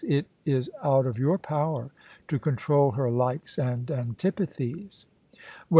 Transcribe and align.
It 0.03 0.25
is 0.47 0.71
out 0.83 1.05
of 1.05 1.19
your 1.19 1.37
power 1.37 1.91
to 2.27 2.39
control 2.39 2.93
her 2.93 3.11
likes 3.11 3.59
and 3.59 3.91
antipathies. 3.91 5.05
Well 5.43 5.67